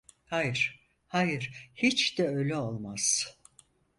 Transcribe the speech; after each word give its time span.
Hayır, 0.25 0.89
hayır, 1.07 1.69
hiç 1.75 2.17
de 2.17 2.27
öyle 2.27 2.57
olmaz. 2.57 3.37